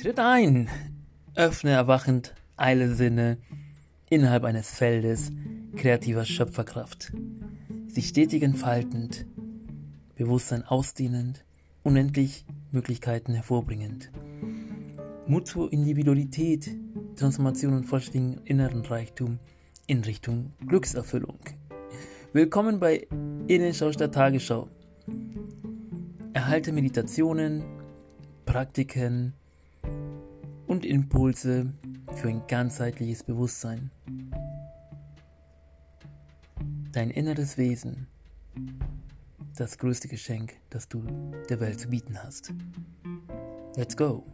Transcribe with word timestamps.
Tritt 0.00 0.18
ein, 0.18 0.70
öffne 1.34 1.72
erwachend 1.72 2.34
alle 2.56 2.94
Sinne 2.94 3.36
innerhalb 4.08 4.44
eines 4.44 4.70
Feldes 4.70 5.30
kreativer 5.76 6.24
Schöpferkraft, 6.24 7.12
sich 7.86 8.08
stetig 8.08 8.42
entfaltend, 8.42 9.26
Bewusstsein 10.14 10.64
ausdehnend, 10.64 11.44
unendlich 11.82 12.46
Möglichkeiten 12.70 13.34
hervorbringend. 13.34 14.10
Mut 15.26 15.46
zur 15.46 15.70
Individualität, 15.70 16.70
Transformation 17.16 17.74
und 17.74 17.84
vollständigen 17.84 18.40
inneren 18.46 18.86
Reichtum 18.86 19.38
in 19.86 20.02
Richtung 20.02 20.54
Glückserfüllung. 20.66 21.40
Willkommen 22.32 22.80
bei 22.80 23.06
Innenschau 23.48 23.92
statt 23.92 24.14
Tagesschau. 24.14 24.66
Erhalte 26.32 26.72
Meditationen, 26.72 27.64
Praktiken 28.46 29.34
und 30.80 30.86
Impulse 30.86 31.74
für 32.14 32.28
ein 32.28 32.42
ganzheitliches 32.48 33.22
Bewusstsein. 33.22 33.90
Dein 36.92 37.10
inneres 37.10 37.58
Wesen, 37.58 38.06
das 39.56 39.76
größte 39.76 40.08
Geschenk, 40.08 40.54
das 40.70 40.88
du 40.88 41.04
der 41.50 41.60
Welt 41.60 41.78
zu 41.78 41.90
bieten 41.90 42.16
hast. 42.22 42.54
Let's 43.76 43.94
go! 43.94 44.24